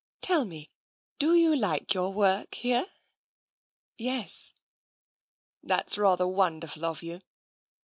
[0.21, 0.71] Tell me,
[1.19, 2.87] do you like your work here?
[3.99, 4.51] ""Yes.""
[5.63, 7.21] That's rather wonderful of you.